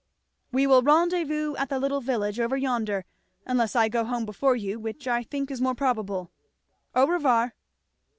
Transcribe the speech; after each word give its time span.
We 0.51 0.65
will 0.65 0.81
rendezvous 0.81 1.53
at 1.57 1.69
the 1.69 1.77
little 1.79 2.01
village 2.01 2.39
over 2.39 2.57
yonder, 2.57 3.05
unless 3.45 3.75
I 3.75 3.87
go 3.87 4.03
home 4.03 4.25
before 4.25 4.55
you, 4.55 4.79
which 4.79 5.07
I 5.07 5.21
think 5.21 5.51
is 5.51 5.61
more 5.61 5.75
probable. 5.75 6.31
Au 6.95 7.05
revoir!" 7.05 7.53